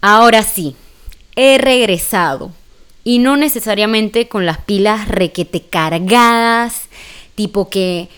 Ahora 0.00 0.42
sí, 0.42 0.76
he 1.36 1.58
regresado. 1.58 2.52
Y 3.04 3.18
no 3.20 3.36
necesariamente 3.36 4.28
con 4.28 4.46
las 4.46 4.58
pilas 4.58 5.06
requete 5.08 5.60
cargadas, 5.62 6.88
tipo 7.34 7.68
que 7.68 8.08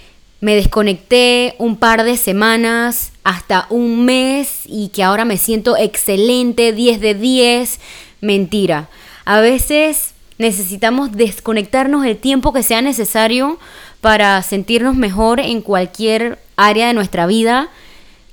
me 0.40 0.54
desconecté 0.54 1.54
un 1.58 1.76
par 1.76 2.04
de 2.04 2.16
semanas, 2.16 3.12
hasta 3.24 3.66
un 3.70 4.04
mes 4.04 4.62
y 4.64 4.88
que 4.88 5.02
ahora 5.02 5.24
me 5.24 5.36
siento 5.36 5.76
excelente, 5.76 6.72
10 6.72 7.00
de 7.00 7.14
10. 7.14 7.80
Mentira. 8.20 8.88
A 9.24 9.40
veces 9.40 10.14
necesitamos 10.38 11.12
desconectarnos 11.12 12.06
el 12.06 12.16
tiempo 12.16 12.52
que 12.52 12.62
sea 12.62 12.80
necesario 12.80 13.58
para 14.00 14.40
sentirnos 14.42 14.94
mejor 14.94 15.40
en 15.40 15.60
cualquier 15.60 16.38
área 16.56 16.86
de 16.86 16.94
nuestra 16.94 17.26
vida. 17.26 17.68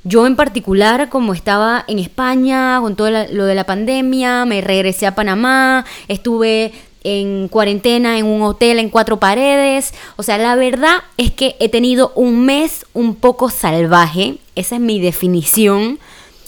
Yo 0.08 0.28
en 0.28 0.36
particular, 0.36 1.10
como 1.10 1.34
estaba 1.34 1.84
en 1.88 1.98
España 1.98 2.78
con 2.80 2.96
todo 2.96 3.10
lo 3.10 3.46
de 3.46 3.56
la 3.56 3.64
pandemia, 3.64 4.46
me 4.46 4.62
regresé 4.62 5.08
a 5.08 5.16
Panamá, 5.16 5.84
estuve 6.08 6.74
en 7.04 7.48
cuarentena 7.48 8.20
en 8.20 8.28
un 8.28 8.44
hotel 8.44 8.78
en 8.78 8.90
cuatro 8.90 9.18
paredes. 9.18 9.96
O 10.16 10.22
sea, 10.22 10.38
la 10.38 10.54
verdad 10.54 10.98
es 11.18 11.32
que 11.32 11.56
he 11.60 11.70
tenido 11.70 12.12
un 12.14 12.46
mes 12.46 12.86
un 12.94 13.16
poco 13.16 13.50
salvaje. 13.50 14.38
Esa 14.54 14.76
es 14.76 14.82
mi 14.82 15.00
definición. 15.00 15.98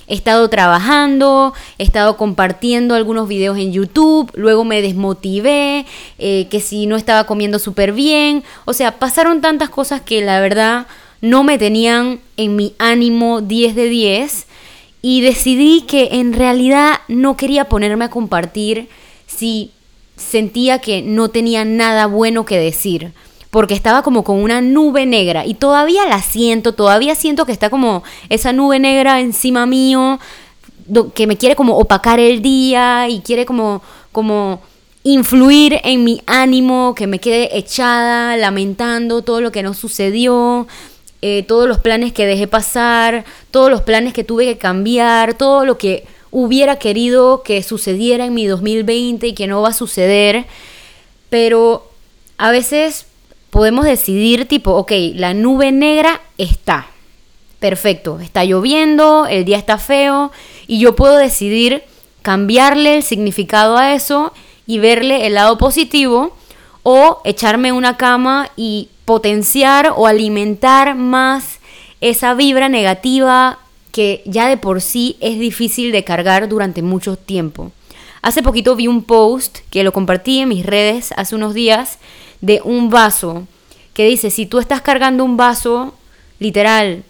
He 0.07 0.13
estado 0.13 0.47
trabajando, 0.51 1.55
he 1.79 1.83
estado 1.83 2.15
compartiendo 2.15 2.93
algunos 2.93 3.27
videos 3.27 3.57
en 3.57 3.73
YouTube, 3.73 4.31
luego 4.35 4.65
me 4.65 4.83
desmotivé, 4.83 5.87
eh, 6.19 6.47
que 6.49 6.59
si 6.59 6.85
no 6.85 6.95
estaba 6.95 7.23
comiendo 7.25 7.57
súper 7.57 7.91
bien. 7.91 8.43
O 8.65 8.73
sea, 8.73 8.99
pasaron 8.99 9.41
tantas 9.41 9.69
cosas 9.69 10.01
que 10.01 10.21
la 10.21 10.39
verdad 10.41 10.85
no 11.21 11.43
me 11.43 11.57
tenían 11.57 12.19
en 12.37 12.55
mi 12.55 12.73
ánimo 12.77 13.41
10 13.41 13.75
de 13.75 13.89
10 13.89 14.45
y 15.01 15.21
decidí 15.21 15.81
que 15.81 16.09
en 16.13 16.33
realidad 16.33 16.99
no 17.07 17.37
quería 17.37 17.65
ponerme 17.69 18.05
a 18.05 18.09
compartir 18.09 18.89
si 19.25 19.71
sentía 20.15 20.79
que 20.79 21.01
no 21.01 21.29
tenía 21.29 21.65
nada 21.65 22.07
bueno 22.07 22.45
que 22.45 22.57
decir 22.57 23.13
porque 23.49 23.73
estaba 23.73 24.03
como 24.03 24.23
con 24.23 24.41
una 24.41 24.61
nube 24.61 25.05
negra 25.05 25.45
y 25.45 25.53
todavía 25.53 26.05
la 26.05 26.21
siento, 26.21 26.73
todavía 26.73 27.15
siento 27.15 27.45
que 27.45 27.51
está 27.51 27.69
como 27.69 28.03
esa 28.29 28.53
nube 28.53 28.79
negra 28.79 29.21
encima 29.21 29.65
mío 29.65 30.19
que 31.13 31.27
me 31.27 31.37
quiere 31.37 31.55
como 31.55 31.77
opacar 31.77 32.19
el 32.19 32.41
día 32.41 33.09
y 33.09 33.19
quiere 33.21 33.45
como 33.45 33.81
como 34.11 34.61
influir 35.03 35.79
en 35.83 36.03
mi 36.03 36.21
ánimo, 36.25 36.93
que 36.93 37.07
me 37.07 37.19
quede 37.19 37.57
echada, 37.57 38.35
lamentando 38.35 39.21
todo 39.21 39.39
lo 39.39 39.53
que 39.53 39.63
no 39.63 39.73
sucedió, 39.73 40.67
eh, 41.21 41.43
todos 41.47 41.67
los 41.67 41.79
planes 41.79 42.13
que 42.13 42.25
dejé 42.25 42.47
pasar, 42.47 43.25
todos 43.51 43.71
los 43.71 43.81
planes 43.81 44.13
que 44.13 44.23
tuve 44.23 44.45
que 44.45 44.57
cambiar, 44.57 45.33
todo 45.33 45.65
lo 45.65 45.77
que 45.77 46.05
hubiera 46.31 46.77
querido 46.77 47.41
que 47.43 47.63
sucediera 47.63 48.25
en 48.25 48.33
mi 48.33 48.45
2020 48.45 49.27
y 49.27 49.33
que 49.33 49.47
no 49.47 49.61
va 49.61 49.69
a 49.69 49.73
suceder. 49.73 50.45
Pero 51.29 51.89
a 52.37 52.51
veces 52.51 53.07
podemos 53.49 53.85
decidir 53.85 54.47
tipo, 54.47 54.71
ok, 54.71 54.91
la 55.15 55.33
nube 55.33 55.71
negra 55.71 56.21
está. 56.37 56.87
Perfecto, 57.59 58.19
está 58.19 58.45
lloviendo, 58.45 59.25
el 59.25 59.43
día 59.43 59.57
está 59.57 59.79
feo 59.79 60.31
y 60.67 60.79
yo 60.79 60.95
puedo 60.95 61.17
decidir 61.17 61.83
cambiarle 62.21 62.97
el 62.97 63.03
significado 63.03 63.77
a 63.77 63.95
eso 63.95 64.31
y 64.67 64.77
verle 64.77 65.25
el 65.25 65.33
lado 65.33 65.57
positivo 65.57 66.37
o 66.83 67.19
echarme 67.23 67.71
una 67.71 67.97
cama 67.97 68.51
y 68.55 68.89
potenciar 69.07 69.93
o 69.95 70.05
alimentar 70.05 70.93
más 70.95 71.61
esa 72.01 72.33
vibra 72.33 72.67
negativa 72.67 73.57
que 73.93 74.21
ya 74.25 74.49
de 74.49 74.57
por 74.57 74.81
sí 74.81 75.15
es 75.21 75.39
difícil 75.39 75.93
de 75.93 76.03
cargar 76.03 76.49
durante 76.49 76.81
mucho 76.81 77.15
tiempo. 77.15 77.71
Hace 78.21 78.43
poquito 78.43 78.75
vi 78.75 78.89
un 78.89 79.05
post 79.05 79.59
que 79.69 79.85
lo 79.85 79.93
compartí 79.93 80.39
en 80.39 80.49
mis 80.49 80.65
redes 80.65 81.13
hace 81.15 81.35
unos 81.35 81.53
días 81.53 81.99
de 82.41 82.59
un 82.65 82.89
vaso 82.89 83.47
que 83.93 84.05
dice, 84.05 84.29
si 84.29 84.45
tú 84.45 84.59
estás 84.59 84.81
cargando 84.81 85.23
un 85.23 85.37
vaso, 85.37 85.95
literal, 86.39 87.05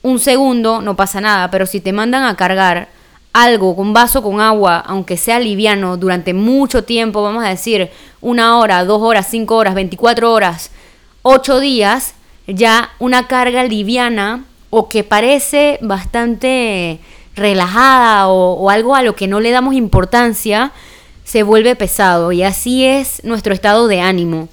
un 0.00 0.20
segundo, 0.20 0.80
no 0.80 0.96
pasa 0.96 1.20
nada, 1.20 1.50
pero 1.50 1.66
si 1.66 1.78
te 1.78 1.92
mandan 1.92 2.24
a 2.24 2.36
cargar 2.36 2.88
algo 3.34 3.76
con 3.76 3.92
vaso 3.92 4.22
con 4.22 4.40
agua, 4.40 4.78
aunque 4.78 5.18
sea 5.18 5.38
liviano, 5.40 5.98
durante 5.98 6.32
mucho 6.32 6.84
tiempo, 6.84 7.22
vamos 7.22 7.44
a 7.44 7.50
decir, 7.50 7.90
una 8.22 8.56
hora, 8.58 8.82
dos 8.86 9.02
horas, 9.02 9.26
cinco 9.30 9.56
horas, 9.56 9.74
veinticuatro 9.74 10.32
horas, 10.32 10.70
ocho 11.24 11.58
días, 11.58 12.14
ya 12.46 12.90
una 12.98 13.26
carga 13.26 13.64
liviana 13.64 14.44
o 14.68 14.88
que 14.88 15.04
parece 15.04 15.78
bastante 15.80 17.00
relajada 17.34 18.28
o, 18.28 18.70
algo 18.70 18.94
a 18.94 19.02
lo 19.02 19.16
que 19.16 19.26
no 19.26 19.40
le 19.40 19.50
damos 19.50 19.74
importancia, 19.74 20.70
se 21.24 21.42
vuelve 21.42 21.74
pesado. 21.76 22.30
Y 22.30 22.42
así 22.42 22.84
es 22.84 23.24
nuestro 23.24 23.54
estado 23.54 23.88
de 23.88 24.00
ánimo. 24.00 24.48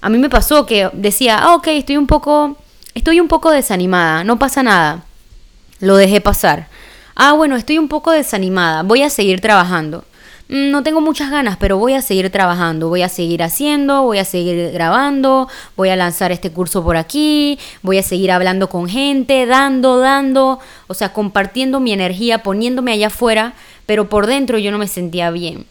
A 0.00 0.08
mí 0.08 0.18
me 0.18 0.28
pasó 0.28 0.66
que 0.66 0.90
decía, 0.92 1.38
ah, 1.38 1.54
ok, 1.54 1.68
estoy 1.68 1.96
un 1.96 2.08
poco, 2.08 2.56
estoy 2.94 3.20
un 3.20 3.28
poco 3.28 3.52
desanimada, 3.52 4.24
no 4.24 4.38
pasa 4.38 4.64
nada. 4.64 5.04
Lo 5.78 5.96
dejé 5.96 6.20
pasar. 6.20 6.68
Ah, 7.14 7.34
bueno, 7.34 7.56
estoy 7.56 7.78
un 7.78 7.88
poco 7.88 8.10
desanimada, 8.10 8.82
voy 8.82 9.02
a 9.02 9.10
seguir 9.10 9.40
trabajando. 9.40 10.04
No 10.48 10.84
tengo 10.84 11.00
muchas 11.00 11.30
ganas, 11.32 11.56
pero 11.56 11.76
voy 11.76 11.94
a 11.94 12.02
seguir 12.02 12.30
trabajando, 12.30 12.88
voy 12.88 13.02
a 13.02 13.08
seguir 13.08 13.42
haciendo, 13.42 14.02
voy 14.02 14.18
a 14.18 14.24
seguir 14.24 14.70
grabando, 14.70 15.48
voy 15.76 15.88
a 15.88 15.96
lanzar 15.96 16.30
este 16.30 16.52
curso 16.52 16.84
por 16.84 16.96
aquí, 16.96 17.58
voy 17.82 17.98
a 17.98 18.02
seguir 18.04 18.30
hablando 18.30 18.68
con 18.68 18.88
gente, 18.88 19.44
dando, 19.46 19.98
dando, 19.98 20.60
o 20.86 20.94
sea, 20.94 21.12
compartiendo 21.12 21.80
mi 21.80 21.92
energía, 21.92 22.44
poniéndome 22.44 22.92
allá 22.92 23.08
afuera, 23.08 23.54
pero 23.86 24.08
por 24.08 24.28
dentro 24.28 24.58
yo 24.58 24.70
no 24.70 24.78
me 24.78 24.86
sentía 24.86 25.32
bien. 25.32 25.66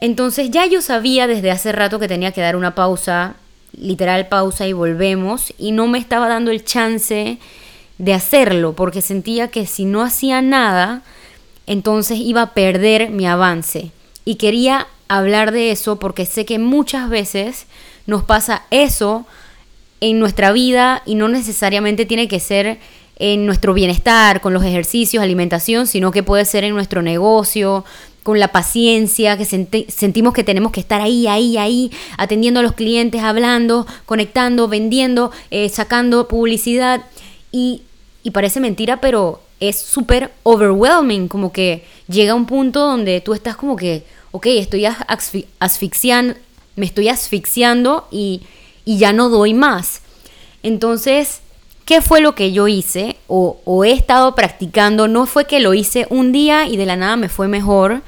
Entonces 0.00 0.52
ya 0.52 0.64
yo 0.66 0.80
sabía 0.80 1.26
desde 1.26 1.50
hace 1.50 1.72
rato 1.72 1.98
que 1.98 2.06
tenía 2.06 2.30
que 2.30 2.40
dar 2.40 2.54
una 2.54 2.76
pausa, 2.76 3.34
literal 3.76 4.28
pausa 4.28 4.68
y 4.68 4.72
volvemos, 4.72 5.52
y 5.58 5.72
no 5.72 5.88
me 5.88 5.98
estaba 5.98 6.28
dando 6.28 6.52
el 6.52 6.64
chance 6.64 7.38
de 7.98 8.14
hacerlo, 8.14 8.74
porque 8.74 9.02
sentía 9.02 9.48
que 9.48 9.66
si 9.66 9.84
no 9.84 10.02
hacía 10.02 10.40
nada, 10.40 11.02
entonces 11.68 12.18
iba 12.18 12.42
a 12.42 12.54
perder 12.54 13.10
mi 13.10 13.26
avance. 13.26 13.92
Y 14.24 14.36
quería 14.36 14.88
hablar 15.06 15.52
de 15.52 15.70
eso 15.70 15.98
porque 15.98 16.26
sé 16.26 16.44
que 16.44 16.58
muchas 16.58 17.08
veces 17.10 17.66
nos 18.06 18.24
pasa 18.24 18.62
eso 18.70 19.26
en 20.00 20.18
nuestra 20.18 20.50
vida 20.50 21.02
y 21.04 21.14
no 21.14 21.28
necesariamente 21.28 22.06
tiene 22.06 22.26
que 22.26 22.40
ser 22.40 22.78
en 23.18 23.44
nuestro 23.46 23.74
bienestar, 23.74 24.40
con 24.40 24.54
los 24.54 24.64
ejercicios, 24.64 25.22
alimentación, 25.22 25.86
sino 25.86 26.10
que 26.10 26.22
puede 26.22 26.44
ser 26.46 26.64
en 26.64 26.72
nuestro 26.72 27.02
negocio, 27.02 27.84
con 28.22 28.38
la 28.40 28.48
paciencia, 28.48 29.36
que 29.36 29.44
sentimos 29.44 30.32
que 30.32 30.44
tenemos 30.44 30.72
que 30.72 30.80
estar 30.80 31.00
ahí, 31.00 31.26
ahí, 31.26 31.58
ahí, 31.58 31.90
atendiendo 32.16 32.60
a 32.60 32.62
los 32.62 32.72
clientes, 32.72 33.22
hablando, 33.22 33.86
conectando, 34.06 34.68
vendiendo, 34.68 35.32
eh, 35.50 35.68
sacando 35.68 36.28
publicidad. 36.28 37.02
Y, 37.52 37.82
y 38.22 38.30
parece 38.30 38.60
mentira, 38.60 39.00
pero 39.00 39.40
es 39.60 39.78
súper 39.78 40.32
overwhelming, 40.42 41.28
como 41.28 41.52
que 41.52 41.84
llega 42.08 42.34
un 42.34 42.46
punto 42.46 42.80
donde 42.80 43.20
tú 43.20 43.34
estás 43.34 43.56
como 43.56 43.76
que, 43.76 44.04
ok, 44.30 44.46
estoy 44.46 44.86
asfixiando, 45.58 46.34
me 46.76 46.86
estoy 46.86 47.08
asfixiando 47.08 48.06
y, 48.10 48.42
y, 48.84 48.98
ya 48.98 49.12
no 49.12 49.28
doy 49.28 49.54
más. 49.54 50.02
Entonces, 50.62 51.40
¿qué 51.84 52.00
fue 52.00 52.20
lo 52.20 52.34
que 52.34 52.52
yo 52.52 52.68
hice 52.68 53.16
o, 53.26 53.60
o 53.64 53.84
he 53.84 53.92
estado 53.92 54.34
practicando? 54.34 55.08
No 55.08 55.26
fue 55.26 55.46
que 55.46 55.60
lo 55.60 55.74
hice 55.74 56.06
un 56.10 56.30
día 56.30 56.66
y 56.66 56.76
de 56.76 56.86
la 56.86 56.96
nada 56.96 57.16
me 57.16 57.28
fue 57.28 57.48
mejor. 57.48 58.02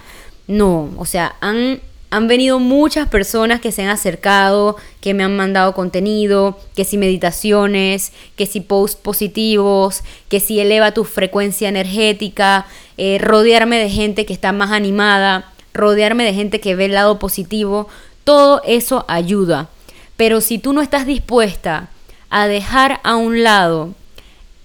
No, 0.47 0.91
o 0.99 1.05
sea, 1.05 1.37
han 1.41 1.81
han 2.11 2.27
venido 2.27 2.59
muchas 2.59 3.09
personas 3.09 3.61
que 3.61 3.71
se 3.71 3.83
han 3.83 3.89
acercado, 3.89 4.77
que 5.01 5.15
me 5.15 5.23
han 5.23 5.37
mandado 5.37 5.75
contenido, 5.75 6.59
que 6.75 6.85
si 6.85 6.99
meditaciones, 6.99 8.13
que 8.35 8.47
si 8.47 8.61
posts 8.61 9.01
positivos, 9.01 10.03
que 10.29 10.41
si 10.41 10.59
eleva 10.59 10.93
tu 10.93 11.05
frecuencia 11.05 11.69
energética, 11.69 12.67
eh, 12.99 13.19
rodearme 13.21 13.79
de 13.79 13.89
gente 13.89 14.27
que 14.27 14.33
está 14.33 14.51
más 14.51 14.73
animada, 14.73 15.53
rodearme 15.73 16.25
de 16.25 16.35
gente 16.35 16.61
que 16.61 16.75
ve 16.75 16.87
el 16.87 16.95
lado 16.95 17.21
positivo, 17.21 17.87
todo 18.25 18.61
eso 18.65 19.05
ayuda. 19.07 19.69
Pero 20.17 20.41
si 20.41 20.59
tú 20.59 20.73
no 20.73 20.83
estás 20.83 21.07
dispuesta 21.07 21.91
a 22.29 22.49
dejar 22.49 23.01
a 23.05 23.15
un 23.15 23.45
lado 23.45 23.95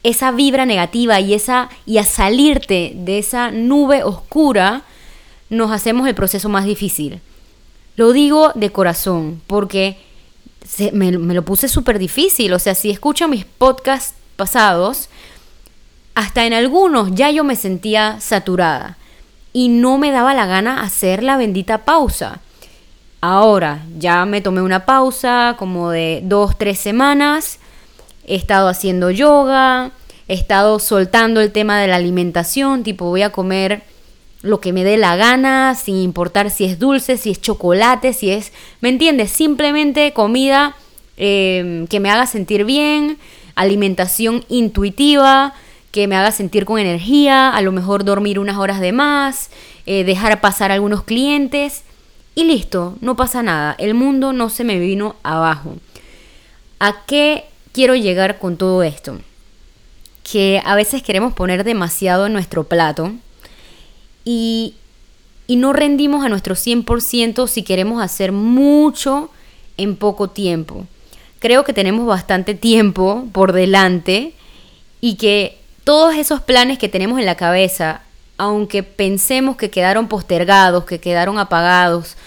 esa 0.02 0.32
vibra 0.32 0.66
negativa 0.66 1.20
y, 1.20 1.36
esa, 1.36 1.70
y 1.86 2.00
a 2.00 2.04
salirte 2.04 2.94
de 2.96 3.20
esa 3.20 3.52
nube 3.52 4.04
oscura, 4.04 4.82
nos 5.50 5.72
hacemos 5.72 6.08
el 6.08 6.16
proceso 6.16 6.50
más 6.50 6.66
difícil. 6.66 7.22
Lo 7.96 8.12
digo 8.12 8.52
de 8.56 8.72
corazón, 8.72 9.42
porque 9.48 9.98
me, 10.92 11.12
lo 11.12 11.46
puse 11.46 11.68
súper 11.68 12.00
difícil. 12.00 12.54
O 12.54 12.60
sea, 12.60 12.76
si 12.76 12.90
escucho 12.90 13.28
mis 13.28 13.46
podcasts 13.46 14.16
pasados, 14.36 15.10
hasta 16.14 16.46
en 16.46 16.54
algunos 16.54 17.14
ya 17.14 17.30
yo 17.32 17.44
me 17.44 17.56
sentía 17.56 18.20
saturada 18.20 18.98
y 19.54 19.70
no 19.70 19.98
me 19.98 20.12
daba 20.12 20.34
la 20.34 20.46
gana 20.46 20.82
hacer 20.82 21.24
la 21.24 21.38
bendita 21.38 21.86
pausa. 21.86 22.42
Ahora 23.22 23.84
ya 23.98 24.26
me 24.26 24.42
tomé 24.42 24.62
una 24.62 24.86
pausa 24.86 25.56
como 25.58 25.90
de 25.90 26.22
dos, 26.24 26.58
tres 26.58 26.80
semanas. 26.80 27.60
He 28.28 28.36
estado 28.36 28.68
haciendo 28.68 29.12
yoga, 29.12 29.92
he 30.28 30.34
estado 30.34 30.80
soltando 30.80 31.42
el 31.42 31.52
tema 31.52 31.80
de 31.80 31.88
la 31.88 31.96
alimentación, 31.96 32.84
tipo 32.84 33.06
voy 33.06 33.22
a 33.22 33.32
comer 33.32 33.84
lo 34.46 34.62
que 34.62 34.74
me 34.74 34.84
dé 34.84 34.96
la 34.98 35.16
gana, 35.16 35.76
sin 35.76 35.96
importar 35.98 36.52
si 36.52 36.66
es 36.66 36.78
dulce, 36.80 37.18
si 37.18 37.32
es 37.32 37.42
chocolate, 37.42 38.14
si 38.14 38.30
es, 38.30 38.54
¿me 38.80 38.90
entiendes? 38.90 39.32
Simplemente 39.32 40.14
comida 40.14 40.76
em, 41.18 41.88
que 41.88 42.00
me 42.00 42.10
haga 42.10 42.28
sentir 42.28 42.64
bien, 42.64 43.18
alimentación 43.56 44.46
intuitiva, 44.48 45.54
que 45.92 46.08
me 46.08 46.16
haga 46.16 46.32
sentir 46.32 46.66
con 46.66 46.80
energía, 46.80 47.50
a 47.50 47.62
lo 47.62 47.72
mejor 47.72 48.04
dormir 48.04 48.38
unas 48.38 48.58
horas 48.58 48.80
de 48.80 48.92
más, 48.92 49.50
eh, 49.86 50.04
dejar 50.04 50.42
pasar 50.42 50.72
algunos 50.72 51.04
clientes 51.04 51.84
y 52.36 52.44
listo, 52.44 52.98
no 53.02 53.16
pasa 53.16 53.42
nada, 53.42 53.76
el 53.80 53.94
mundo 53.94 54.34
no 54.34 54.50
se 54.50 54.64
me 54.64 54.78
vino 54.78 55.16
abajo. 55.24 55.76
¿A 56.80 57.06
qué 57.08 57.46
quiero 57.72 57.96
llegar 57.96 58.38
con 58.38 58.58
todo 58.58 58.84
esto? 58.84 59.20
Que 60.30 60.62
a 60.66 60.76
veces 60.76 61.02
queremos 61.02 61.34
poner 61.34 61.64
demasiado 61.64 62.26
en 62.28 62.34
nuestro 62.34 62.66
plato 62.66 63.14
y, 64.26 64.76
no 65.48 65.74
rendimos 65.74 66.26
a 66.26 66.30
nuestro 66.30 66.56
100% 66.56 67.48
si 67.48 67.62
queremos 67.62 68.02
hacer 68.02 68.32
mucho 68.32 69.30
en 69.78 69.96
poco 69.96 70.30
tiempo. 70.30 70.88
Creo 71.40 71.64
que 71.64 71.74
tenemos 71.74 72.08
bastante 72.08 72.56
tiempo 72.56 73.28
por 73.32 73.54
delante 73.54 74.34
y 75.02 75.16
que 75.16 75.60
todos 75.84 76.16
esos 76.16 76.42
planes 76.42 76.80
que 76.80 76.90
tenemos 76.90 77.20
en 77.20 77.28
la 77.28 77.36
cabeza, 77.36 78.02
aunque 78.38 78.82
pensemos 78.82 79.56
que 79.56 79.70
quedaron 79.70 80.08
postergados, 80.08 80.86
que 80.86 81.00
quedaron 81.00 81.38
apagados, 81.38 82.18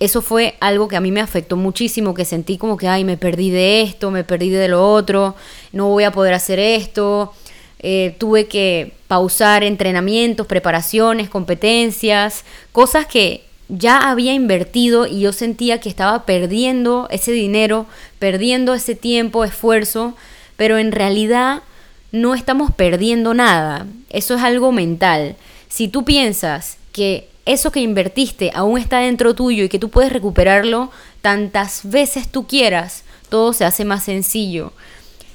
eso 0.00 0.22
fue 0.22 0.56
algo 0.60 0.86
que 0.88 0.96
a 0.96 1.00
mí 1.00 1.10
me 1.10 1.20
afectó 1.20 1.56
muchísimo, 1.56 2.14
que 2.14 2.24
sentí 2.24 2.56
como 2.56 2.76
que, 2.76 2.86
ay, 2.86 3.04
me 3.04 3.16
perdí 3.16 3.50
de 3.50 3.82
esto, 3.82 4.10
me 4.10 4.24
perdí 4.24 4.48
de 4.50 4.68
lo 4.68 4.90
otro, 4.90 5.34
no 5.72 5.88
voy 5.88 6.04
a 6.04 6.12
poder 6.12 6.34
hacer 6.34 6.60
esto, 6.60 7.34
eh, 7.80 8.14
tuve 8.18 8.46
que 8.46 8.92
pausar 9.06 9.62
entrenamientos, 9.62 10.46
preparaciones, 10.46 11.28
competencias, 11.28 12.44
cosas 12.72 13.06
que 13.06 13.44
ya 13.68 14.10
había 14.10 14.32
invertido 14.32 15.06
y 15.06 15.20
yo 15.20 15.32
sentía 15.32 15.80
que 15.80 15.88
estaba 15.88 16.24
perdiendo 16.24 17.06
ese 17.10 17.32
dinero, 17.32 17.86
perdiendo 18.18 18.74
ese 18.74 18.94
tiempo, 18.94 19.44
esfuerzo, 19.44 20.14
pero 20.56 20.78
en 20.78 20.92
realidad 20.92 21.62
no 22.10 22.34
estamos 22.34 22.72
perdiendo 22.72 23.34
nada. 23.34 23.86
Eso 24.10 24.34
es 24.34 24.42
algo 24.42 24.72
mental. 24.72 25.36
Si 25.68 25.88
tú 25.88 26.04
piensas 26.04 26.78
que 26.92 27.28
eso 27.44 27.70
que 27.70 27.80
invertiste 27.80 28.50
aún 28.54 28.78
está 28.78 28.98
dentro 28.98 29.34
tuyo 29.34 29.64
y 29.64 29.68
que 29.68 29.78
tú 29.78 29.88
puedes 29.88 30.12
recuperarlo 30.12 30.90
tantas 31.22 31.80
veces 31.84 32.28
tú 32.28 32.46
quieras, 32.46 33.04
todo 33.28 33.52
se 33.52 33.64
hace 33.64 33.84
más 33.84 34.04
sencillo. 34.04 34.72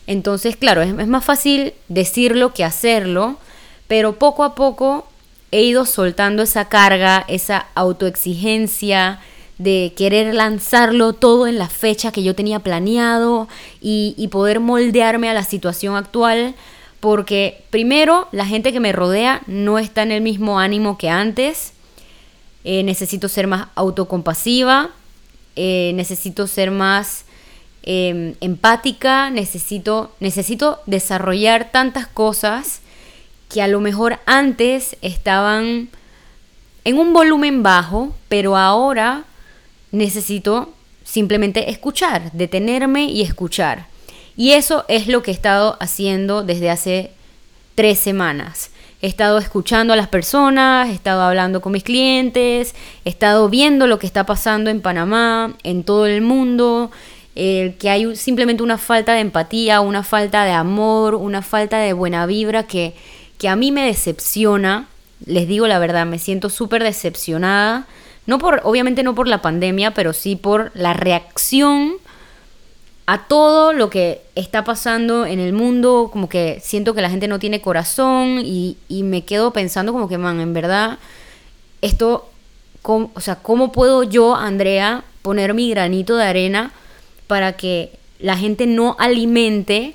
Entonces, 0.08 0.56
claro, 0.56 0.82
es, 0.82 1.08
más 1.08 1.24
fácil 1.24 1.74
decirlo 1.88 2.54
que 2.54 2.64
hacerlo, 2.64 3.38
pero 3.88 4.14
poco 4.20 4.44
a 4.44 4.56
poco 4.56 5.08
he 5.52 5.62
ido 5.62 5.86
soltando 5.86 6.44
esa 6.44 6.68
carga, 6.68 7.26
esa 7.28 7.68
autoexigencia 7.76 9.20
de 9.58 9.94
querer 9.96 10.34
lanzarlo 10.34 11.14
todo 11.14 11.48
en 11.48 11.58
la 11.58 11.70
fecha 11.70 12.12
que 12.12 12.24
yo 12.24 12.36
tenía 12.36 12.60
planeado 12.60 13.48
y, 13.80 14.28
poder 14.32 14.60
moldearme 14.60 15.30
a 15.30 15.34
la 15.34 15.44
situación 15.44 15.96
actual, 15.96 16.56
porque 17.00 17.64
primero 17.70 18.28
la 18.32 18.46
gente 18.46 18.74
que 18.74 18.80
me 18.80 18.92
rodea 18.92 19.42
no 19.46 19.78
está 19.78 20.04
en 20.04 20.12
el 20.12 20.22
mismo 20.22 20.60
ánimo 20.60 20.98
que 20.98 21.10
antes, 21.10 21.74
eh, 22.64 22.84
necesito 22.84 23.30
ser 23.30 23.46
más 23.46 23.68
autocompasiva, 23.76 24.90
eh, 25.56 25.92
necesito 25.96 26.48
ser 26.48 26.72
más 26.72 27.23
Em, 27.86 28.36
empática, 28.40 29.30
necesito, 29.30 30.12
necesito 30.22 30.80
desarrollar 30.86 31.72
tantas 31.72 32.08
cosas 32.08 32.80
que 33.50 33.62
a 33.62 33.68
lo 33.68 33.82
mejor 33.82 34.20
antes 34.26 34.96
estaban 35.02 35.90
en 36.86 36.98
un 36.98 37.12
volumen 37.12 37.62
bajo, 37.62 38.16
pero 38.30 38.56
ahora 38.56 39.26
necesito 39.92 40.74
simplemente 41.04 41.70
escuchar, 41.70 42.32
detenerme 42.32 43.06
y 43.06 43.22
escuchar. 43.22 43.88
Y 44.38 44.54
eso 44.54 44.86
es 44.88 45.08
lo 45.08 45.22
que 45.22 45.32
he 45.32 45.34
estado 45.34 45.78
haciendo 45.82 46.42
desde 46.42 46.70
hace 46.70 47.12
tres 47.76 48.00
semanas. 48.00 48.72
He 49.02 49.08
estado 49.08 49.38
escuchando 49.38 49.92
a 49.92 49.98
las 49.98 50.08
personas, 50.08 50.88
he 50.88 50.94
estado 50.94 51.22
hablando 51.22 51.60
con 51.60 51.74
mis 51.74 51.84
clientes, 51.84 52.74
he 53.04 53.10
estado 53.10 53.50
viendo 53.50 53.86
lo 53.86 54.00
que 54.00 54.08
está 54.08 54.26
pasando 54.26 54.70
en 54.70 54.82
Panamá, 54.82 55.54
en 55.64 55.84
todo 55.84 56.06
el 56.06 56.22
mundo, 56.22 56.90
que 57.36 57.90
hay 57.90 58.16
simplemente 58.16 58.62
una 58.62 58.78
falta 58.78 59.14
de 59.14 59.22
empatía, 59.22 59.82
una 59.82 60.04
falta 60.04 60.46
de 60.46 60.52
amor, 60.52 61.16
una 61.16 61.42
falta 61.42 61.80
de 61.80 61.94
buena 61.94 62.26
vibra 62.26 62.64
que, 62.64 62.94
que 63.38 63.50
a 63.50 63.56
mí 63.56 63.72
me 63.72 63.86
decepciona. 63.86 64.88
Les 65.26 65.48
digo 65.48 65.68
la 65.68 65.80
verdad, 65.80 66.06
me 66.06 66.20
siento 66.20 66.50
súper 66.50 66.84
decepcionada. 66.84 67.88
No 68.26 68.38
por, 68.38 68.62
obviamente 68.64 69.04
no 69.04 69.16
por 69.16 69.28
la 69.28 69.42
pandemia, 69.42 69.92
pero 69.92 70.14
sí 70.14 70.36
por 70.36 70.72
la 70.76 70.94
reacción 70.94 71.94
a 73.06 73.28
todo 73.28 73.74
lo 73.74 73.90
que 73.90 74.22
está 74.36 74.64
pasando 74.64 75.26
en 75.26 75.40
el 75.40 75.54
mundo. 75.54 76.10
Como 76.12 76.30
que 76.30 76.62
siento 76.64 76.94
que 76.94 77.02
la 77.02 77.10
gente 77.10 77.28
no 77.28 77.40
tiene 77.40 77.62
corazón 77.62 78.42
y, 78.44 78.78
y 78.88 79.04
me 79.04 79.26
quedo 79.26 79.52
pensando 79.52 79.92
como 79.92 80.08
que, 80.08 80.18
man, 80.18 80.40
en 80.40 80.54
verdad, 80.54 81.00
esto, 81.82 82.30
o 82.84 83.20
sea, 83.20 83.36
¿cómo 83.36 83.72
puedo 83.72 84.04
yo, 84.04 84.36
Andrea, 84.36 85.04
poner 85.22 85.54
mi 85.54 85.70
granito 85.72 86.16
de 86.16 86.26
arena? 86.26 86.72
Para 87.28 87.54
que 87.54 87.92
la 88.20 88.38
gente 88.38 88.68
no 88.68 88.96
alimente 89.00 89.94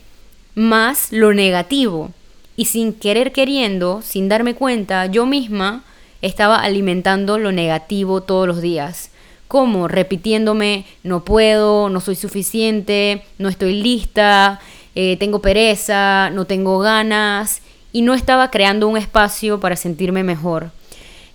más 0.55 1.13
lo 1.13 1.33
negativo. 1.33 2.13
Y 2.57 2.67
sin 2.67 2.93
querer 2.93 3.33
queriendo, 3.33 4.03
sin 4.03 4.29
darme 4.29 4.55
cuenta, 4.55 5.07
yo 5.07 5.27
misma 5.27 5.85
estaba 6.23 6.61
alimentando 6.61 7.39
lo 7.39 7.53
negativo 7.53 8.23
todos 8.23 8.49
los 8.49 8.61
días. 8.61 9.11
¿Cómo? 9.47 9.89
Repitiéndome, 9.89 10.85
no 11.03 11.25
puedo, 11.25 11.89
no 11.89 12.01
soy 12.01 12.17
suficiente, 12.17 13.23
no 13.39 13.49
estoy 13.49 13.81
lista, 13.81 14.61
eh, 14.95 15.17
tengo 15.19 15.41
pereza, 15.41 16.31
no 16.31 16.45
tengo 16.45 16.81
ganas. 16.81 17.63
Y 17.93 18.03
no 18.03 18.15
estaba 18.15 18.51
creando 18.51 18.89
un 18.89 18.99
espacio 18.99 19.61
para 19.61 19.77
sentirme 19.77 20.23
mejor. 20.23 20.71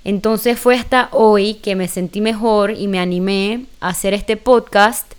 Entonces 0.03 0.59
fue 0.59 0.75
hasta 0.75 1.07
hoy 1.11 1.55
que 1.55 1.75
me 1.75 1.87
sentí 1.87 2.21
mejor 2.21 2.71
y 2.71 2.87
me 2.87 2.99
animé 2.99 3.65
a 3.79 3.89
hacer 3.89 4.13
este 4.13 4.37
podcast 4.37 5.13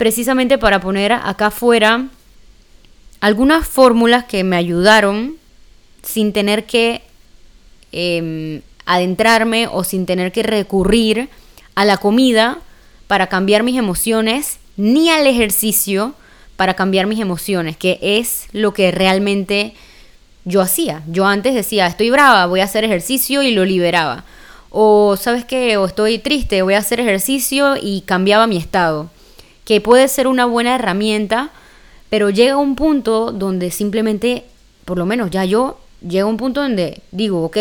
precisamente 0.00 0.56
para 0.56 0.80
poner 0.80 1.12
acá 1.12 1.48
afuera 1.48 2.06
algunas 3.20 3.68
fórmulas 3.68 4.24
que 4.24 4.44
me 4.44 4.56
ayudaron 4.56 5.36
sin 6.02 6.32
tener 6.32 6.64
que 6.64 7.02
em, 7.92 8.62
adentrarme 8.86 9.68
o 9.70 9.84
sin 9.84 10.06
tener 10.06 10.32
que 10.32 10.42
recurrir 10.42 11.28
a 11.74 11.84
la 11.84 11.98
comida 11.98 12.60
para 13.08 13.26
cambiar 13.26 13.62
mis 13.62 13.76
emociones, 13.76 14.58
ni 14.78 15.10
al 15.10 15.26
ejercicio 15.26 16.14
para 16.56 16.72
cambiar 16.72 17.06
mis 17.06 17.20
emociones, 17.20 17.76
que 17.76 17.98
es 18.00 18.46
lo 18.52 18.72
que 18.72 18.92
realmente 18.92 19.74
yo 20.46 20.62
hacía. 20.62 21.02
Yo 21.08 21.26
antes 21.26 21.54
decía, 21.54 21.86
estoy 21.86 22.08
brava, 22.08 22.46
voy 22.46 22.60
a 22.60 22.64
hacer 22.64 22.84
ejercicio 22.84 23.42
y 23.42 23.50
lo 23.50 23.66
liberaba. 23.66 24.24
O 24.70 25.18
sabes 25.18 25.44
qué, 25.44 25.76
o 25.76 25.84
estoy 25.84 26.18
triste, 26.18 26.62
voy 26.62 26.72
a 26.72 26.78
hacer 26.78 27.00
ejercicio 27.00 27.76
y 27.78 28.00
cambiaba 28.06 28.46
mi 28.46 28.56
estado 28.56 29.10
que 29.70 29.80
puede 29.80 30.08
ser 30.08 30.26
una 30.26 30.46
buena 30.46 30.74
herramienta, 30.74 31.50
pero 32.08 32.28
llega 32.28 32.56
un 32.56 32.74
punto 32.74 33.30
donde 33.30 33.70
simplemente, 33.70 34.42
por 34.84 34.98
lo 34.98 35.06
menos 35.06 35.30
ya 35.30 35.44
yo, 35.44 35.78
llega 36.00 36.26
un 36.26 36.36
punto 36.36 36.60
donde 36.60 37.02
digo, 37.12 37.44
ok, 37.44 37.56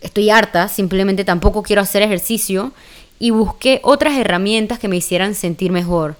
estoy 0.00 0.30
harta, 0.30 0.68
simplemente 0.68 1.26
tampoco 1.26 1.62
quiero 1.62 1.82
hacer 1.82 2.00
ejercicio 2.00 2.72
y 3.18 3.28
busqué 3.28 3.80
otras 3.82 4.16
herramientas 4.16 4.78
que 4.78 4.88
me 4.88 4.96
hicieran 4.96 5.34
sentir 5.34 5.70
mejor. 5.70 6.16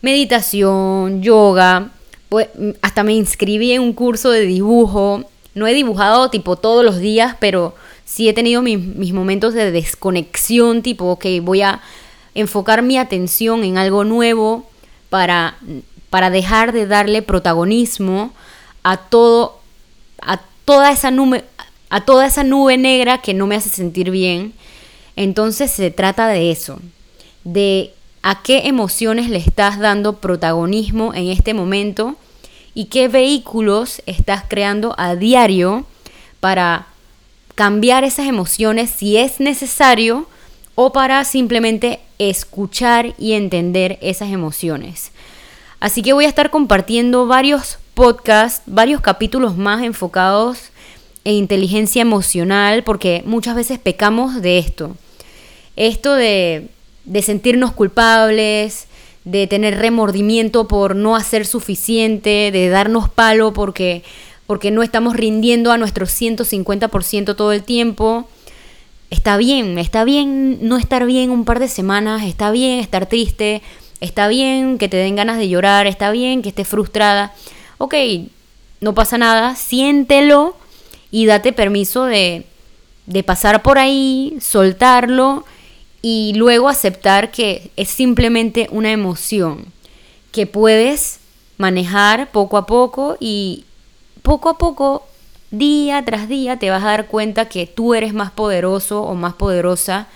Meditación, 0.00 1.22
yoga, 1.22 1.92
pues 2.28 2.48
hasta 2.82 3.04
me 3.04 3.12
inscribí 3.12 3.70
en 3.70 3.80
un 3.80 3.92
curso 3.92 4.32
de 4.32 4.40
dibujo. 4.40 5.22
No 5.54 5.68
he 5.68 5.72
dibujado 5.72 6.30
tipo 6.30 6.56
todos 6.56 6.84
los 6.84 6.98
días, 6.98 7.36
pero 7.38 7.76
sí 8.04 8.28
he 8.28 8.32
tenido 8.32 8.60
mis, 8.60 8.80
mis 8.80 9.12
momentos 9.12 9.54
de 9.54 9.70
desconexión, 9.70 10.82
tipo, 10.82 11.04
ok, 11.12 11.26
voy 11.42 11.62
a 11.62 11.80
enfocar 12.34 12.82
mi 12.82 12.98
atención 12.98 13.64
en 13.64 13.78
algo 13.78 14.04
nuevo 14.04 14.68
para, 15.10 15.56
para 16.10 16.30
dejar 16.30 16.72
de 16.72 16.86
darle 16.86 17.22
protagonismo 17.22 18.32
a 18.82 18.96
todo, 18.96 19.60
a 20.20 20.40
toda 20.64 20.90
esa 20.90 21.10
nube, 21.10 21.44
a 21.90 22.04
toda 22.04 22.26
esa 22.26 22.44
nube 22.44 22.78
negra 22.78 23.18
que 23.18 23.34
no 23.34 23.46
me 23.46 23.56
hace 23.56 23.68
sentir 23.68 24.10
bien. 24.10 24.54
Entonces 25.16 25.70
se 25.70 25.90
trata 25.90 26.28
de 26.28 26.50
eso, 26.50 26.80
de 27.44 27.92
a 28.22 28.42
qué 28.42 28.66
emociones 28.66 29.28
le 29.28 29.38
estás 29.38 29.78
dando 29.78 30.18
protagonismo 30.18 31.12
en 31.14 31.28
este 31.28 31.54
momento 31.54 32.16
y 32.74 32.86
qué 32.86 33.08
vehículos 33.08 34.00
estás 34.06 34.44
creando 34.48 34.94
a 34.96 35.16
diario 35.16 35.84
para 36.40 36.86
cambiar 37.54 38.04
esas 38.04 38.26
emociones 38.26 38.90
si 38.90 39.16
es 39.16 39.40
necesario 39.40 40.26
o 40.74 40.92
para 40.92 41.24
simplemente 41.24 42.00
escuchar 42.18 43.14
y 43.18 43.32
entender 43.32 43.98
esas 44.00 44.30
emociones. 44.30 45.12
Así 45.80 46.02
que 46.02 46.12
voy 46.12 46.24
a 46.24 46.28
estar 46.28 46.50
compartiendo 46.50 47.26
varios 47.26 47.78
podcasts, 47.94 48.62
varios 48.66 49.00
capítulos 49.00 49.56
más 49.56 49.82
enfocados 49.82 50.70
e 51.24 51.32
inteligencia 51.32 52.02
emocional, 52.02 52.84
porque 52.84 53.22
muchas 53.26 53.56
veces 53.56 53.78
pecamos 53.78 54.40
de 54.40 54.58
esto. 54.58 54.96
Esto 55.76 56.14
de, 56.14 56.68
de 57.04 57.22
sentirnos 57.22 57.72
culpables, 57.72 58.86
de 59.24 59.46
tener 59.46 59.78
remordimiento 59.78 60.66
por 60.66 60.96
no 60.96 61.16
hacer 61.16 61.46
suficiente, 61.46 62.50
de 62.52 62.68
darnos 62.68 63.08
palo 63.08 63.52
porque, 63.52 64.02
porque 64.46 64.70
no 64.70 64.82
estamos 64.82 65.14
rindiendo 65.14 65.70
a 65.72 65.78
nuestro 65.78 66.06
150% 66.06 67.36
todo 67.36 67.52
el 67.52 67.62
tiempo. 67.62 68.28
Está 69.12 69.36
bien, 69.36 69.78
está 69.78 70.04
bien 70.04 70.66
no 70.66 70.78
estar 70.78 71.04
bien 71.04 71.30
un 71.30 71.44
par 71.44 71.58
de 71.58 71.68
semanas, 71.68 72.22
está 72.22 72.50
bien 72.50 72.78
estar 72.78 73.04
triste, 73.04 73.60
está 74.00 74.26
bien 74.26 74.78
que 74.78 74.88
te 74.88 74.96
den 74.96 75.16
ganas 75.16 75.36
de 75.36 75.50
llorar, 75.50 75.86
está 75.86 76.10
bien 76.10 76.40
que 76.40 76.48
estés 76.48 76.66
frustrada. 76.66 77.34
Ok, 77.76 77.94
no 78.80 78.94
pasa 78.94 79.18
nada, 79.18 79.54
siéntelo 79.54 80.56
y 81.10 81.26
date 81.26 81.52
permiso 81.52 82.06
de, 82.06 82.46
de 83.04 83.22
pasar 83.22 83.60
por 83.60 83.76
ahí, 83.76 84.38
soltarlo 84.40 85.44
y 86.00 86.32
luego 86.36 86.70
aceptar 86.70 87.30
que 87.30 87.70
es 87.76 87.90
simplemente 87.90 88.66
una 88.70 88.92
emoción 88.92 89.66
que 90.30 90.46
puedes 90.46 91.20
manejar 91.58 92.30
poco 92.30 92.56
a 92.56 92.64
poco 92.64 93.18
y 93.20 93.66
poco 94.22 94.48
a 94.48 94.56
poco, 94.56 95.06
día 95.52 96.02
tras 96.04 96.28
día, 96.28 96.58
te 96.58 96.70
vas 96.70 96.82
a 96.82 96.86
dar 96.86 97.06
cuenta 97.06 97.48
que 97.48 97.66
tú 97.66 97.94
eres 97.94 98.12
más 98.14 98.32
poderoso 98.32 99.02
o 99.02 99.14
más 99.14 99.34
poderosa 99.34 100.08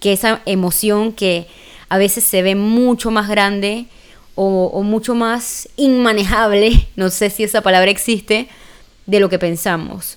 que 0.00 0.12
esa 0.12 0.42
emoción 0.44 1.12
que 1.12 1.46
a 1.88 1.96
veces 1.96 2.24
se 2.24 2.42
ve 2.42 2.54
mucho 2.54 3.10
más 3.10 3.28
grande 3.28 3.86
o, 4.34 4.82
mucho 4.82 5.14
más 5.14 5.68
inmanejable, 5.76 6.86
no 6.96 7.10
sé 7.10 7.30
si 7.30 7.44
esa 7.44 7.60
palabra 7.60 7.90
existe, 7.90 8.48
de 9.06 9.20
lo 9.20 9.28
que 9.28 9.38
pensamos. 9.38 10.16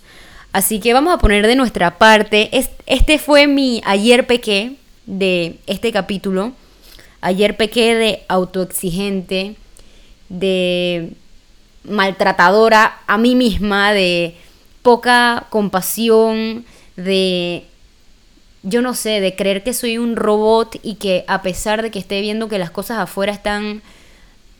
Así 0.53 0.79
que 0.79 0.93
vamos 0.93 1.13
a 1.13 1.17
poner 1.17 1.45
de 1.45 1.55
nuestra 1.55 1.97
parte. 1.97 2.49
Este 2.85 3.17
fue 3.17 3.47
mi 3.47 3.81
ayer 3.85 4.25
pequé 4.27 4.75
de 5.05 5.57
este 5.67 5.91
capítulo. 5.91 6.53
Ayer 7.21 7.57
pequé 7.57 7.95
de 7.95 8.23
autoexigente, 8.27 9.55
de 10.29 11.09
maltratadora 11.83 12.99
a 13.07 13.17
mí 13.17 13.35
misma, 13.35 13.93
de 13.93 14.37
poca 14.83 15.47
compasión, 15.49 16.65
de 16.95 17.65
yo 18.61 18.81
no 18.81 18.93
sé, 18.93 19.19
de 19.19 19.35
creer 19.35 19.63
que 19.63 19.73
soy 19.73 19.97
un 19.97 20.15
robot 20.15 20.79
y 20.83 20.95
que 20.95 21.25
a 21.27 21.41
pesar 21.41 21.81
de 21.81 21.91
que 21.91 21.99
esté 21.99 22.21
viendo 22.21 22.47
que 22.47 22.57
las 22.57 22.71
cosas 22.71 22.99
afuera 22.99 23.33
están 23.33 23.81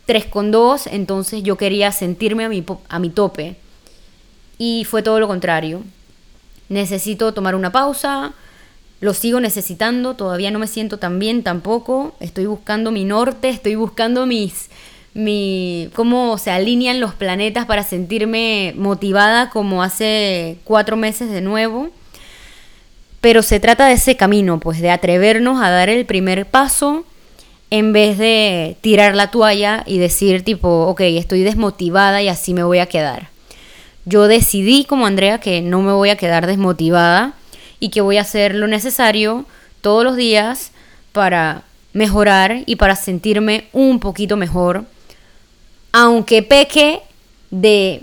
3 0.06 0.26
con 0.26 0.50
2, 0.50 0.88
entonces 0.88 1.42
yo 1.42 1.56
quería 1.56 1.90
sentirme 1.90 2.44
a 2.44 2.48
mi, 2.50 2.64
a 2.88 2.98
mi 2.98 3.08
tope. 3.08 3.56
Y 4.58 4.84
fue 4.84 5.02
todo 5.02 5.20
lo 5.20 5.26
contrario. 5.26 5.82
Necesito 6.68 7.32
tomar 7.32 7.54
una 7.54 7.72
pausa, 7.72 8.34
lo 9.00 9.14
sigo 9.14 9.40
necesitando, 9.40 10.14
todavía 10.14 10.50
no 10.50 10.58
me 10.58 10.66
siento 10.66 10.98
tan 10.98 11.18
bien 11.18 11.42
tampoco, 11.42 12.14
estoy 12.20 12.46
buscando 12.46 12.90
mi 12.90 13.04
norte, 13.04 13.48
estoy 13.48 13.74
buscando 13.74 14.26
mis, 14.26 14.70
mi, 15.14 15.88
cómo 15.94 16.36
se 16.38 16.50
alinean 16.50 17.00
los 17.00 17.14
planetas 17.14 17.66
para 17.66 17.84
sentirme 17.84 18.74
motivada 18.76 19.50
como 19.50 19.82
hace 19.82 20.58
cuatro 20.64 20.96
meses 20.96 21.30
de 21.30 21.40
nuevo. 21.40 21.88
Pero 23.20 23.42
se 23.42 23.58
trata 23.58 23.86
de 23.86 23.94
ese 23.94 24.16
camino, 24.16 24.60
pues 24.60 24.80
de 24.80 24.90
atrevernos 24.90 25.62
a 25.62 25.70
dar 25.70 25.88
el 25.88 26.04
primer 26.04 26.44
paso 26.46 27.06
en 27.70 27.92
vez 27.92 28.18
de 28.18 28.76
tirar 28.82 29.14
la 29.14 29.30
toalla 29.30 29.82
y 29.86 29.98
decir 29.98 30.44
tipo, 30.44 30.86
ok, 30.88 31.00
estoy 31.00 31.42
desmotivada 31.42 32.20
y 32.22 32.28
así 32.28 32.52
me 32.52 32.62
voy 32.62 32.78
a 32.78 32.86
quedar. 32.86 33.28
Yo 34.04 34.28
decidí 34.28 34.84
como 34.84 35.06
Andrea 35.06 35.38
que 35.38 35.62
no 35.62 35.80
me 35.80 35.92
voy 35.92 36.10
a 36.10 36.16
quedar 36.16 36.46
desmotivada 36.46 37.32
y 37.80 37.88
que 37.88 38.02
voy 38.02 38.18
a 38.18 38.22
hacer 38.22 38.54
lo 38.54 38.66
necesario 38.66 39.46
todos 39.80 40.04
los 40.04 40.16
días 40.16 40.72
para 41.12 41.62
mejorar 41.94 42.62
y 42.66 42.76
para 42.76 42.96
sentirme 42.96 43.64
un 43.72 44.00
poquito 44.00 44.36
mejor. 44.36 44.84
Aunque 45.96 46.42
peque 46.42 47.02
de, 47.52 48.02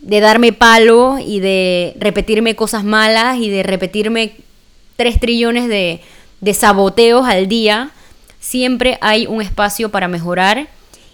de 0.00 0.18
darme 0.18 0.52
palo 0.52 1.20
y 1.24 1.38
de 1.38 1.94
repetirme 1.96 2.56
cosas 2.56 2.82
malas 2.82 3.38
y 3.38 3.48
de 3.48 3.62
repetirme 3.62 4.32
tres 4.96 5.20
trillones 5.20 5.68
de, 5.68 6.00
de 6.40 6.54
saboteos 6.54 7.28
al 7.28 7.46
día, 7.46 7.92
siempre 8.40 8.98
hay 9.00 9.28
un 9.28 9.40
espacio 9.40 9.90
para 9.90 10.08
mejorar 10.08 10.66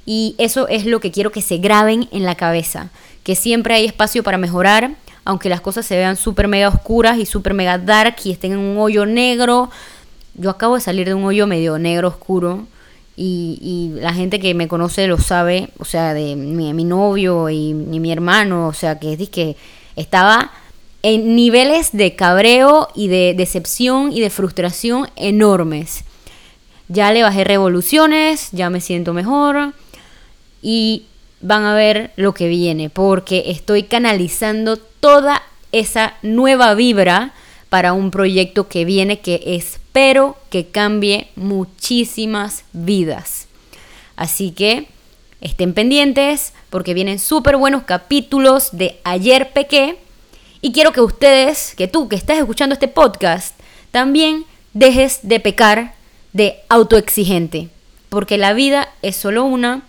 y 0.07 0.35
eso 0.39 0.69
es 0.69 0.87
lo 0.87 1.01
que 1.01 1.11
quiero 1.11 1.33
que 1.33 1.43
se 1.43 1.59
graben 1.59 2.09
en 2.13 2.25
la 2.25 2.35
cabeza, 2.35 2.89
que 3.23 3.37
siempre 3.37 3.75
hay 3.75 3.85
espacio 3.85 4.23
para 4.23 4.39
mejorar 4.39 4.93
aunque 5.27 5.49
las 5.49 5.61
cosas 5.61 5.85
se 5.85 5.97
vean 5.97 6.17
súper 6.17 6.47
mega 6.47 6.69
oscuras 6.69 7.19
y 7.19 7.27
súper 7.27 7.53
mega 7.53 7.79
dark 7.79 8.15
y 8.25 8.31
estén 8.31 8.53
en 8.53 8.59
un 8.59 8.79
hoyo 8.79 9.05
negro. 9.05 9.71
Yo 10.35 10.51
acabo 10.51 10.77
de 10.77 10.81
salir 10.81 11.09
de 11.09 11.15
un 11.15 11.25
hoyo 11.25 11.49
medio 11.49 11.81
negro 11.81 12.09
oscuro 12.09 12.69
y, 13.17 13.93
la 13.95 14.13
gente 14.13 14.39
que 14.39 14.55
me 14.55 14.69
conoce 14.69 15.07
lo 15.07 15.19
sabe, 15.19 15.71
o 15.79 15.85
sea, 15.85 16.13
de 16.13 16.37
mi, 16.37 16.85
novio 16.85 17.49
y, 17.49 17.73
mi 17.73 18.13
hermano, 18.13 18.69
o 18.69 18.73
sea, 18.75 18.99
que 18.99 19.15
es 19.15 19.29
que 19.31 19.57
estaba 19.97 20.53
en 21.03 21.35
niveles 21.35 21.91
de 21.93 22.15
cabreo 22.15 22.89
y 22.95 23.09
de 23.09 23.35
decepción 23.35 24.13
y 24.13 24.21
de 24.21 24.31
frustración 24.31 25.09
enormes. 25.17 26.05
Ya 26.89 27.11
le 27.13 27.23
bajé 27.23 27.45
revoluciones, 27.45 28.51
ya 28.53 28.71
me 28.71 28.81
siento 28.81 29.13
mejor 29.13 29.73
y 30.63 31.07
van 31.41 31.65
a 31.65 31.75
ver 31.75 32.13
lo 32.17 32.35
que 32.35 32.49
viene, 32.49 32.91
porque 32.91 33.45
estoy 33.47 33.85
canalizando 33.85 34.77
toda 34.77 35.43
esa 35.73 36.15
nueva 36.23 36.75
vibra 36.75 37.33
para 37.69 37.93
un 37.93 38.11
proyecto 38.11 38.69
que 38.69 38.85
viene 38.85 39.21
que 39.21 39.43
espero 39.47 40.37
que 40.51 40.67
cambie 40.67 41.29
muchísimas 41.37 42.65
vidas. 42.73 43.49
Así 44.17 44.51
que 44.51 44.89
estén 45.41 45.75
pendientes 45.75 46.53
porque 46.71 46.95
vienen 46.95 47.19
súper 47.19 47.57
buenos 47.57 47.83
capítulos 47.85 48.71
de 48.73 48.99
Ayer 49.05 49.53
Pequé 49.53 49.99
y 50.63 50.73
quiero 50.73 50.93
que 50.93 51.01
ustedes, 51.01 51.75
que 51.77 51.89
tú 51.89 52.09
que 52.09 52.17
estás 52.17 52.39
escuchando 52.39 52.73
este 52.73 52.89
podcast, 52.89 53.59
también 53.91 54.45
dejes 54.73 55.21
de 55.23 55.41
pecar 55.41 55.95
de 56.33 56.61
autoexigente, 56.69 57.69
porque 58.09 58.37
la 58.37 58.53
vida 58.53 58.89
es 59.03 59.17
solo 59.17 59.45
una 59.45 59.83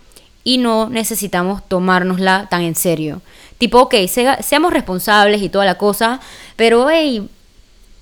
y 0.44 0.58
no 0.58 0.88
necesitamos 0.88 1.66
tomárnosla 1.68 2.46
tan 2.48 2.62
en 2.62 2.74
serio. 2.74 3.20
Tipo, 3.58 3.80
ok, 3.80 3.94
seamos 4.40 4.72
responsables 4.72 5.42
y 5.42 5.48
toda 5.48 5.64
la 5.64 5.76
cosa, 5.76 6.20
pero 6.56 6.88
hey, 6.88 7.28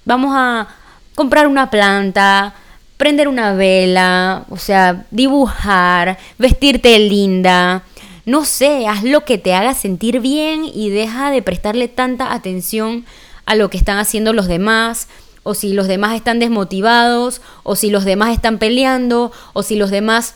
vamos 0.06 0.32
a 0.34 0.68
comprar 1.14 1.46
una 1.46 1.68
planta, 1.68 2.54
prender 2.96 3.28
una 3.28 3.52
vela, 3.52 4.44
o 4.48 4.56
sea, 4.56 5.04
dibujar, 5.10 6.18
vestirte 6.38 6.98
linda. 6.98 7.82
No 8.24 8.46
sé, 8.46 8.86
haz 8.86 9.04
lo 9.04 9.24
que 9.24 9.36
te 9.36 9.52
haga 9.54 9.74
sentir 9.74 10.20
bien 10.20 10.64
y 10.64 10.88
deja 10.88 11.30
de 11.30 11.42
prestarle 11.42 11.88
tanta 11.88 12.32
atención 12.32 13.04
a 13.44 13.54
lo 13.54 13.68
que 13.68 13.76
están 13.76 13.98
haciendo 13.98 14.32
los 14.32 14.48
demás, 14.48 15.08
o 15.42 15.54
si 15.54 15.74
los 15.74 15.86
demás 15.86 16.16
están 16.16 16.40
desmotivados, 16.40 17.40
o 17.62 17.76
si 17.76 17.90
los 17.90 18.04
demás 18.04 18.32
están 18.32 18.58
peleando, 18.58 19.30
o 19.52 19.62
si 19.62 19.76
los 19.76 19.90
demás 19.90 20.34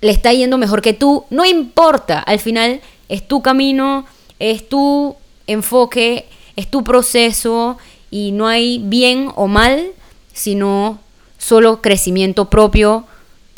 le 0.00 0.12
está 0.12 0.32
yendo 0.32 0.56
mejor 0.56 0.80
que 0.80 0.94
tú, 0.94 1.24
no 1.28 1.44
importa, 1.44 2.20
al 2.20 2.38
final 2.38 2.80
es 3.10 3.26
tu 3.26 3.42
camino, 3.42 4.06
es 4.38 4.66
tu 4.66 5.16
enfoque, 5.46 6.26
es 6.56 6.70
tu 6.70 6.82
proceso 6.84 7.76
y 8.10 8.32
no 8.32 8.46
hay 8.46 8.80
bien 8.84 9.30
o 9.34 9.46
mal, 9.46 9.88
sino 10.32 10.98
solo 11.38 11.80
crecimiento 11.80 12.50
propio, 12.50 13.04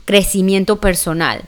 crecimiento 0.04 0.80
personal. 0.80 1.42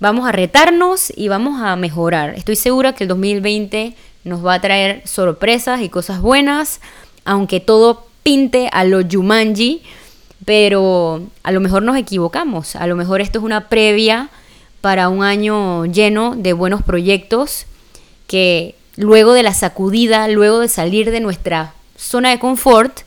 Vamos 0.00 0.28
a 0.28 0.32
retarnos 0.32 1.12
y 1.16 1.28
vamos 1.28 1.62
a 1.62 1.76
mejorar. 1.76 2.34
Estoy 2.34 2.56
segura 2.56 2.94
que 2.94 3.04
el 3.04 3.08
2020 3.08 3.94
nos 4.24 4.44
va 4.44 4.54
a 4.54 4.60
traer 4.60 5.06
sorpresas 5.06 5.80
y 5.82 5.88
cosas 5.88 6.20
buenas, 6.20 6.80
aunque 7.24 7.60
todo 7.60 8.06
pinte 8.22 8.68
a 8.72 8.84
lo 8.84 9.00
Jumanji 9.08 9.82
pero 10.44 11.22
a 11.42 11.52
lo 11.52 11.60
mejor 11.60 11.82
nos 11.82 11.96
equivocamos, 11.96 12.76
a 12.76 12.86
lo 12.86 12.96
mejor 12.96 13.20
esto 13.20 13.38
es 13.38 13.44
una 13.44 13.68
previa 13.68 14.30
para 14.80 15.08
un 15.08 15.22
año 15.22 15.86
lleno 15.86 16.34
de 16.36 16.52
buenos 16.52 16.82
proyectos 16.82 17.66
que 18.26 18.74
luego 18.96 19.34
de 19.34 19.44
la 19.44 19.54
sacudida, 19.54 20.26
luego 20.28 20.58
de 20.58 20.68
salir 20.68 21.10
de 21.10 21.20
nuestra 21.20 21.74
zona 22.02 22.30
de 22.30 22.38
confort, 22.38 23.00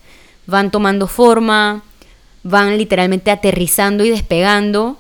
van 0.48 0.72
tomando 0.72 1.08
forma, 1.08 1.84
van 2.44 2.78
literalmente 2.78 3.32
aterrizando 3.32 4.06
y 4.06 4.10
despegando. 4.10 4.98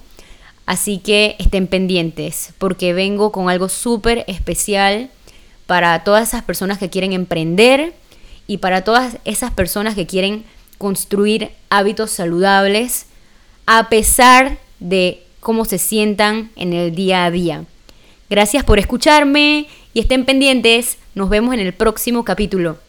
Así 0.65 0.97
que 0.97 1.35
estén 1.39 1.67
pendientes 1.67 2.53
porque 2.57 2.93
vengo 2.93 3.31
con 3.31 3.49
algo 3.49 3.69
súper 3.69 4.25
especial 4.27 5.09
para 5.67 6.03
todas 6.03 6.27
esas 6.29 6.43
personas 6.43 6.79
que 6.79 6.89
quieren 6.89 7.13
emprender 7.13 7.93
y 8.47 8.57
para 8.57 8.83
todas 8.83 9.17
esas 9.25 9.51
personas 9.51 9.95
que 9.95 10.07
quieren 10.07 10.43
construir 10.77 11.51
hábitos 11.69 12.11
saludables 12.11 13.05
a 13.65 13.89
pesar 13.89 14.57
de 14.79 15.23
cómo 15.39 15.65
se 15.65 15.77
sientan 15.77 16.51
en 16.55 16.73
el 16.73 16.95
día 16.95 17.25
a 17.25 17.31
día. 17.31 17.65
Gracias 18.29 18.63
por 18.63 18.79
escucharme 18.79 19.67
y 19.93 19.99
estén 19.99 20.25
pendientes. 20.25 20.97
Nos 21.13 21.29
vemos 21.29 21.53
en 21.53 21.59
el 21.59 21.73
próximo 21.73 22.25
capítulo. 22.25 22.84